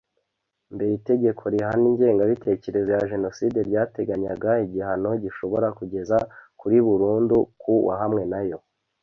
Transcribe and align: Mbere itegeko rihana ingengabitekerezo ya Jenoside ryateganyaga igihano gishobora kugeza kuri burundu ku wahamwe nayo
Mbere 0.73 0.91
itegeko 0.99 1.43
rihana 1.53 1.85
ingengabitekerezo 1.91 2.89
ya 2.95 3.07
Jenoside 3.11 3.57
ryateganyaga 3.69 4.51
igihano 4.65 5.09
gishobora 5.23 5.67
kugeza 5.77 6.17
kuri 6.59 6.77
burundu 6.87 7.37
ku 7.61 7.73
wahamwe 7.87 8.23
nayo 8.31 8.57